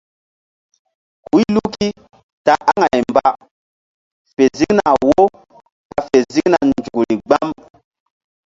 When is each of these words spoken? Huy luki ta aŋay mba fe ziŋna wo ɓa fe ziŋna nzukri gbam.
Huy 1.27 1.43
luki 1.55 1.87
ta 2.45 2.53
aŋay 2.71 2.99
mba 3.09 3.25
fe 4.33 4.43
ziŋna 4.57 4.89
wo 5.05 5.19
ɓa 5.89 5.97
fe 6.07 6.17
ziŋna 6.33 6.57
nzukri 6.67 7.15
gbam. 7.25 7.49